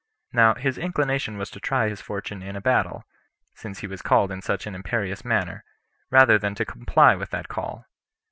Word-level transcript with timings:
Now 0.33 0.55
his 0.55 0.79
inclination 0.79 1.37
was 1.37 1.51
to 1.51 1.59
try 1.59 1.87
his 1.87 2.01
fortune 2.01 2.41
in 2.41 2.55
a 2.55 2.59
battle, 2.59 3.03
since 3.53 3.81
he 3.81 3.87
was 3.87 4.01
called 4.01 4.31
in 4.31 4.41
such 4.41 4.65
an 4.65 4.73
imperious 4.73 5.23
manner, 5.23 5.63
rather 6.09 6.39
than 6.39 6.55
to 6.55 6.65
comply 6.65 7.13
with 7.13 7.29
that 7.29 7.49
call. 7.49 7.85